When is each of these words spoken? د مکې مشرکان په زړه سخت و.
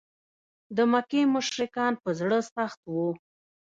د 0.75 0.77
مکې 0.91 1.21
مشرکان 1.35 1.93
په 2.03 2.09
زړه 2.19 2.37
سخت 2.53 2.79
و. 2.93 2.95